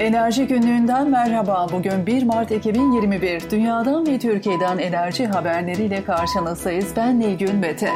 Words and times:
Enerji 0.00 0.46
günlüğünden 0.46 1.10
merhaba. 1.10 1.66
Bugün 1.72 2.06
1 2.06 2.22
Mart 2.22 2.50
2021. 2.50 3.50
Dünyadan 3.50 4.06
ve 4.06 4.18
Türkiye'den 4.18 4.78
enerji 4.78 5.26
haberleriyle 5.26 6.04
karşınızdayız. 6.04 6.92
Ben 6.96 7.20
Nilgün 7.20 7.56
Mete. 7.56 7.90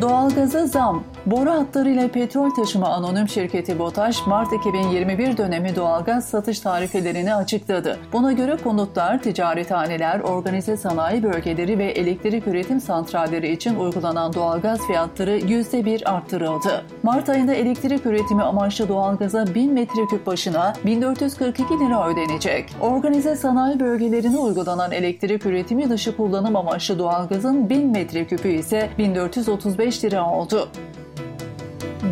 Doğalgaza 0.00 0.66
zam. 0.66 1.04
Boru 1.26 1.50
hatlarıyla 1.50 2.08
petrol 2.08 2.50
taşıma 2.50 2.88
anonim 2.88 3.28
şirketi 3.28 3.78
BOTAŞ, 3.78 4.26
Mart 4.26 4.52
2021 4.52 5.36
dönemi 5.36 5.76
doğalgaz 5.76 6.28
satış 6.28 6.60
tarifelerini 6.60 7.34
açıkladı. 7.34 7.98
Buna 8.12 8.32
göre 8.32 8.56
konutlar, 8.64 9.22
ticarethaneler, 9.22 10.20
organize 10.20 10.76
sanayi 10.76 11.22
bölgeleri 11.22 11.78
ve 11.78 11.84
elektrik 11.84 12.46
üretim 12.46 12.80
santralleri 12.80 13.52
için 13.52 13.76
uygulanan 13.76 14.32
doğalgaz 14.32 14.86
fiyatları 14.86 15.38
%1 15.38 16.04
arttırıldı. 16.04 16.84
Mart 17.02 17.28
ayında 17.28 17.54
elektrik 17.54 18.06
üretimi 18.06 18.42
amaçlı 18.42 18.88
doğalgaza 18.88 19.54
1000 19.54 19.72
metreküp 19.72 20.26
başına 20.26 20.72
1442 20.84 21.74
lira 21.74 22.08
ödenecek. 22.08 22.76
Organize 22.80 23.36
sanayi 23.36 23.80
bölgelerine 23.80 24.38
uygulanan 24.38 24.92
elektrik 24.92 25.46
üretimi 25.46 25.90
dışı 25.90 26.16
kullanım 26.16 26.56
amaçlı 26.56 26.98
doğalgazın 26.98 27.70
1000 27.70 27.90
metreküpü 27.90 28.48
ise 28.48 28.90
1435 28.98 30.04
lira 30.04 30.30
oldu. 30.30 30.68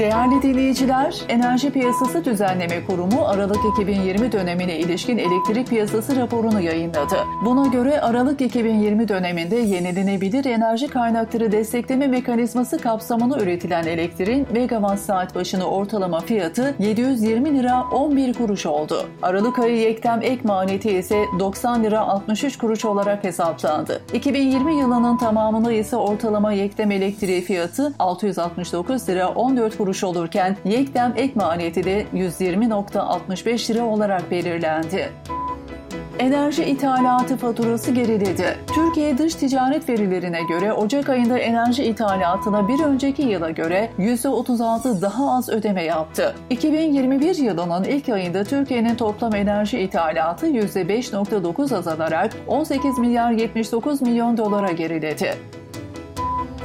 Değerli 0.00 0.42
dinleyiciler, 0.42 1.20
Enerji 1.28 1.70
Piyasası 1.70 2.24
Düzenleme 2.24 2.84
Kurumu 2.86 3.24
Aralık 3.24 3.58
2020 3.72 4.32
dönemine 4.32 4.78
ilişkin 4.78 5.18
elektrik 5.18 5.68
piyasası 5.68 6.16
raporunu 6.16 6.60
yayınladı. 6.60 7.16
Buna 7.44 7.66
göre 7.66 8.00
Aralık 8.00 8.40
2020 8.40 9.08
döneminde 9.08 9.56
yenilenebilir 9.56 10.44
enerji 10.44 10.88
kaynakları 10.88 11.52
destekleme 11.52 12.06
mekanizması 12.06 12.78
kapsamında 12.78 13.38
üretilen 13.38 13.84
elektriğin 13.84 14.46
megawatt 14.52 15.00
saat 15.00 15.34
başına 15.34 15.64
ortalama 15.64 16.20
fiyatı 16.20 16.74
720 16.78 17.58
lira 17.58 17.84
11 17.92 18.34
kuruş 18.34 18.66
oldu. 18.66 19.06
Aralık 19.22 19.58
ayı 19.58 19.76
yektem 19.76 20.22
ek 20.22 20.40
maliyeti 20.44 20.90
ise 20.90 21.24
90 21.38 21.84
lira 21.84 22.00
63 22.00 22.58
kuruş 22.58 22.84
olarak 22.84 23.24
hesaplandı. 23.24 24.02
2020 24.14 24.76
yılının 24.76 25.16
tamamında 25.16 25.72
ise 25.72 25.96
ortalama 25.96 26.52
yektem 26.52 26.90
elektriği 26.90 27.40
fiyatı 27.40 27.92
669 27.98 29.08
lira 29.08 29.28
14 29.28 29.76
kuruş 29.76 29.89
olurken 30.04 30.56
yektem 30.64 31.12
ek 31.16 31.32
maliyeti 31.34 31.84
de 31.84 32.06
120.65 32.14 33.74
lira 33.74 33.84
olarak 33.84 34.30
belirlendi. 34.30 35.10
Enerji 36.20 36.64
ithalatı 36.64 37.36
faturası 37.36 37.90
geriledi. 37.90 38.58
Türkiye 38.74 39.18
dış 39.18 39.34
ticaret 39.34 39.88
verilerine 39.88 40.40
göre 40.48 40.72
Ocak 40.72 41.08
ayında 41.08 41.38
enerji 41.38 41.84
ithalatına 41.84 42.68
bir 42.68 42.84
önceki 42.84 43.22
yıla 43.22 43.50
göre 43.50 43.90
%36 43.98 45.02
daha 45.02 45.36
az 45.36 45.48
ödeme 45.48 45.84
yaptı. 45.84 46.34
2021 46.50 47.36
yılının 47.36 47.84
ilk 47.84 48.08
ayında 48.08 48.44
Türkiye'nin 48.44 48.94
toplam 48.94 49.34
enerji 49.34 49.78
ithalatı 49.78 50.46
%5.9 50.46 51.76
azalarak 51.76 52.36
18 52.46 52.98
milyar 52.98 53.32
79 53.32 54.02
milyon 54.02 54.36
dolara 54.36 54.72
geriledi. 54.72 55.59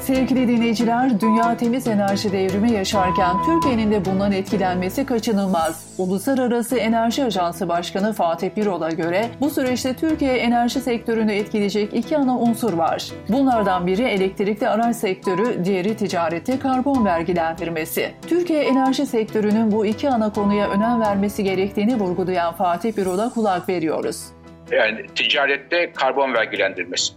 Sevgili 0.06 0.48
dinleyiciler, 0.48 1.22
dünya 1.22 1.58
temiz 1.58 1.88
enerji 1.88 2.32
devrimi 2.32 2.72
yaşarken 2.72 3.36
Türkiye'nin 3.46 3.92
de 3.92 4.06
bundan 4.06 4.32
etkilenmesi 4.32 5.06
kaçınılmaz. 5.06 5.96
Uluslararası 5.98 6.78
Enerji 6.78 7.24
Ajansı 7.24 7.70
Başkanı 7.70 8.14
Fatih 8.14 8.50
Birol'a 8.56 8.90
göre 8.90 9.30
bu 9.42 9.50
süreçte 9.50 9.94
Türkiye 9.94 10.38
enerji 10.38 10.80
sektörünü 10.80 11.34
etkileyecek 11.34 11.94
iki 11.94 12.18
ana 12.18 12.40
unsur 12.40 12.74
var. 12.74 13.12
Bunlardan 13.30 13.88
biri 13.88 14.02
elektrikli 14.02 14.68
araç 14.68 14.96
sektörü, 14.96 15.66
diğeri 15.66 15.98
ticarette 15.98 16.60
karbon 16.60 17.06
vergilendirmesi. 17.06 18.12
Türkiye 18.28 18.64
enerji 18.64 19.06
sektörünün 19.06 19.72
bu 19.72 19.86
iki 19.86 20.10
ana 20.10 20.34
konuya 20.34 20.70
önem 20.70 21.02
vermesi 21.02 21.44
gerektiğini 21.44 22.00
vurgulayan 22.00 22.56
Fatih 22.56 22.98
Birol'a 22.98 23.30
kulak 23.30 23.70
veriyoruz. 23.70 24.26
Yani 24.72 25.06
ticarette 25.16 25.92
karbon 25.92 26.34
vergilendirmesi. 26.34 27.14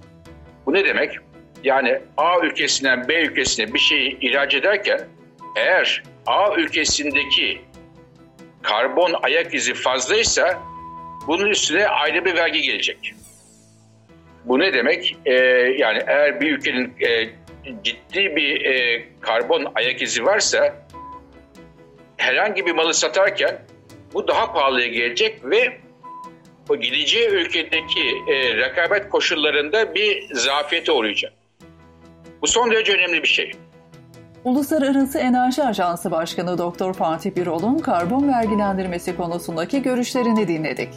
Bu 0.67 0.73
ne 0.73 0.85
demek? 0.85 1.28
Yani 1.65 2.01
A 2.17 2.41
ülkesinden 2.41 3.09
B 3.09 3.23
ülkesine 3.23 3.75
bir 3.75 3.79
şeyi 3.79 4.19
ihraç 4.21 4.55
ederken 4.55 5.01
eğer 5.57 6.03
A 6.27 6.55
ülkesindeki 6.57 7.61
karbon 8.63 9.15
ayak 9.23 9.55
izi 9.55 9.75
fazlaysa 9.75 10.63
bunun 11.27 11.47
üstüne 11.47 11.89
ayrı 11.89 12.25
bir 12.25 12.35
vergi 12.35 12.63
gelecek. 12.63 13.15
Bu 14.45 14.59
ne 14.59 14.73
demek? 14.73 15.17
Ee, 15.27 15.33
yani 15.79 16.03
eğer 16.07 16.41
bir 16.41 16.53
ülkenin 16.53 16.95
e, 17.01 17.31
ciddi 17.83 18.37
bir 18.37 18.65
e, 18.65 19.05
karbon 19.21 19.73
ayak 19.75 20.03
izi 20.03 20.25
varsa 20.25 20.87
herhangi 22.17 22.67
bir 22.67 22.73
malı 22.73 22.95
satarken 22.95 23.59
bu 24.15 24.29
daha 24.29 24.53
pahalıya 24.53 24.87
gelecek 24.87 25.45
ve 25.45 25.79
o 26.69 26.77
gideceği 26.77 27.29
ülkedeki 27.29 28.15
e, 28.29 28.57
rekabet 28.57 29.09
koşullarında 29.09 29.95
bir 29.95 30.35
zafiyete 30.35 30.93
uğrayacak. 30.93 31.33
Bu 32.43 32.47
son 32.47 32.71
derece 32.71 32.93
önemli 32.93 33.23
bir 33.23 33.29
şey. 33.29 33.53
Uluslararası 34.45 35.19
Enerji 35.19 35.63
Ajansı 35.63 36.11
Başkanı 36.11 36.59
Doktor 36.59 36.95
Fatih 36.95 37.37
Birol'un 37.37 37.79
karbon 37.79 38.29
vergilendirmesi 38.29 39.17
konusundaki 39.17 39.83
görüşlerini 39.83 40.49
dinledik. 40.49 40.89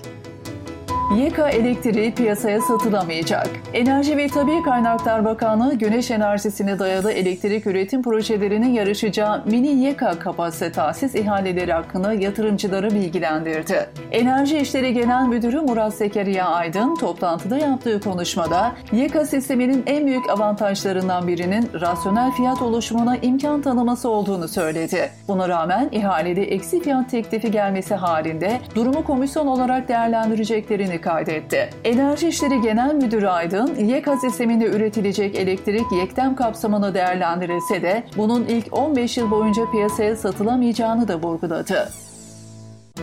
YK 1.17 1.39
elektriği 1.39 2.13
piyasaya 2.13 2.61
satılamayacak. 2.61 3.49
Enerji 3.73 4.17
ve 4.17 4.27
Tabi 4.27 4.63
Kaynaklar 4.63 5.25
Bakanlığı 5.25 5.75
güneş 5.75 6.11
enerjisine 6.11 6.79
dayalı 6.79 7.11
elektrik 7.11 7.67
üretim 7.67 8.01
projelerinin 8.03 8.69
yarışacağı 8.69 9.43
mini 9.45 9.67
YK 9.67 9.99
kapasite 10.19 10.71
tahsis 10.71 11.15
ihaleleri 11.15 11.73
hakkında 11.73 12.13
yatırımcıları 12.13 12.91
bilgilendirdi. 12.91 13.89
Enerji 14.11 14.57
İşleri 14.57 14.93
Genel 14.93 15.27
Müdürü 15.27 15.61
Murat 15.61 15.93
Zekeriya 15.93 16.45
Aydın 16.45 16.95
toplantıda 16.95 17.57
yaptığı 17.57 17.99
konuşmada 17.99 18.71
YK 18.91 19.27
sisteminin 19.27 19.83
en 19.85 20.05
büyük 20.05 20.29
avantajlarından 20.29 21.27
birinin 21.27 21.69
rasyonel 21.81 22.31
fiyat 22.31 22.61
oluşumuna 22.61 23.17
imkan 23.17 23.61
tanıması 23.61 24.09
olduğunu 24.09 24.47
söyledi. 24.47 25.09
Buna 25.27 25.49
rağmen 25.49 25.89
ihalede 25.91 26.43
eksi 26.43 26.79
fiyat 26.79 27.09
teklifi 27.09 27.51
gelmesi 27.51 27.95
halinde 27.95 28.59
durumu 28.75 29.03
komisyon 29.03 29.47
olarak 29.47 29.87
değerlendireceklerini 29.87 31.00
kaydetti. 31.01 31.69
Enerji 31.83 32.27
İşleri 32.27 32.61
Genel 32.61 32.95
Müdürü 32.95 33.27
Aydın, 33.27 33.75
YK 33.75 34.07
sisteminde 34.21 34.65
üretilecek 34.65 35.35
elektrik 35.35 35.91
yektem 35.91 36.35
kapsamını 36.35 36.93
değerlendirilse 36.93 37.81
de 37.81 38.03
bunun 38.17 38.45
ilk 38.45 38.77
15 38.77 39.17
yıl 39.17 39.31
boyunca 39.31 39.71
piyasaya 39.71 40.15
satılamayacağını 40.15 41.07
da 41.07 41.21
vurguladı. 41.21 41.89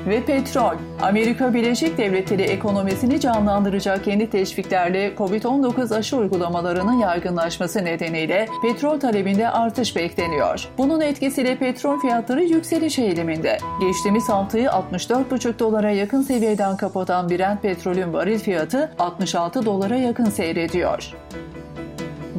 Ve 0.09 0.25
petrol. 0.25 0.77
Amerika 1.03 1.55
Birleşik 1.55 1.99
Devletleri 1.99 2.43
ekonomisini 2.43 3.21
canlandıracak 3.21 4.07
yeni 4.07 4.31
teşviklerle 4.31 5.15
COVID-19 5.19 5.95
aşı 5.97 6.17
uygulamalarının 6.17 6.93
yaygınlaşması 6.93 7.85
nedeniyle 7.85 8.49
petrol 8.63 9.01
talebinde 9.01 9.51
artış 9.51 9.97
bekleniyor. 9.97 10.69
Bunun 10.79 11.01
etkisiyle 11.01 11.59
petrol 11.59 12.01
fiyatları 12.01 12.45
yükseliş 12.45 12.99
eğiliminde. 12.99 13.59
Geçtiğimiz 13.81 14.29
haftayı 14.29 14.67
64,5 14.69 15.59
dolara 15.59 15.91
yakın 15.91 16.23
seviyeden 16.23 16.77
kapatan 16.77 17.31
Brent 17.31 17.63
petrolün 17.63 18.13
varil 18.13 18.39
fiyatı 18.39 18.93
66 18.99 19.67
dolara 19.67 19.97
yakın 19.97 20.25
seyrediyor. 20.25 21.15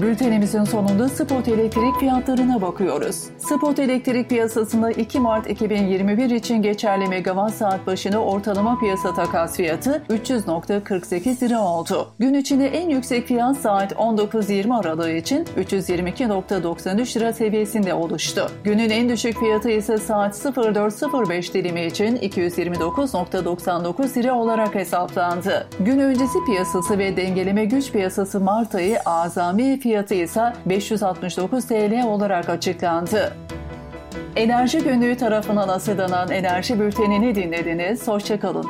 Bültenimizin 0.02 0.64
sonunda 0.64 1.10
spot 1.10 1.48
elektrik 1.48 1.96
fiyatlarına 2.00 2.62
bakıyoruz. 2.62 3.24
Spot 3.38 3.80
elektrik 3.80 4.30
piyasasında 4.30 4.92
2 4.92 5.20
Mart 5.20 5.50
2021 5.50 6.30
için 6.30 6.62
geçerli 6.62 7.08
megawatt 7.08 7.54
saat 7.54 7.88
başına 7.88 8.24
ortalama 8.24 8.80
piyasa 8.80 9.14
takas 9.14 9.58
fiyatı 9.58 10.04
300.48 10.10 11.44
lira 11.44 11.62
oldu. 11.62 12.08
Gün 12.20 12.34
içinde 12.34 12.68
en 12.68 12.90
yüksek 12.90 13.28
fiyat 13.28 13.58
saat 13.58 13.92
19.20 13.92 14.80
aralığı 14.80 15.12
için 15.12 15.46
322.93 15.46 17.20
lira 17.20 17.34
seviyesinde 17.34 17.94
oluştu. 17.94 18.52
Günün 18.64 18.90
en 18.90 19.10
düşük 19.10 19.40
fiyatı 19.40 19.70
ise 19.70 19.98
saat 19.98 20.36
04.05 20.36 21.54
dilimi 21.54 21.86
için 21.86 22.16
229.99 22.16 24.18
lira 24.18 24.36
olarak 24.36 24.76
hesaplandı. 24.76 25.68
Gün 25.80 26.00
öncesi 26.00 26.38
piyasası 26.46 26.98
ve 26.98 27.18
dengeleme 27.18 27.66
güç 27.66 27.92
piyasası 27.92 28.40
Mart 28.40 28.76
ayı 28.76 29.00
azami 29.06 29.80
fiyatı 29.80 29.89
ise 30.16 30.54
569 30.66 31.68
TL 31.68 32.04
olarak 32.06 32.50
açıklandı. 32.50 33.34
Enerji 34.36 34.80
Günlüğü 34.84 35.18
tarafından 35.18 35.68
asılanan 35.68 36.32
enerji 36.32 36.80
bültenini 36.80 37.36
dinlediniz. 37.36 38.08
Hoşçakalın. 38.08 38.66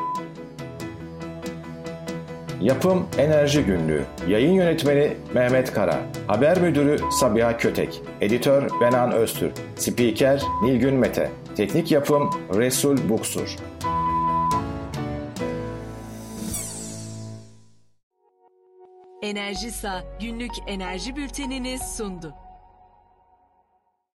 Yapım 2.61 3.07
Enerji 3.17 3.63
Günlüğü 3.63 4.03
Yayın 4.27 4.51
Yönetmeni 4.51 5.13
Mehmet 5.33 5.73
Kara 5.73 5.95
Haber 6.27 6.61
Müdürü 6.61 6.99
Sabiha 7.19 7.57
Kötek 7.57 8.01
Editör 8.21 8.69
Benan 8.81 9.11
Öztürk 9.11 9.53
Spiker 9.75 10.41
Nilgün 10.63 10.93
Mete 10.93 11.29
Teknik 11.55 11.91
Yapım 11.91 12.29
Resul 12.53 13.09
Buksur 13.09 13.55
Enerjisa 19.29 20.03
günlük 20.19 20.51
enerji 20.67 21.15
bültenini 21.15 21.79
sundu. 21.79 22.35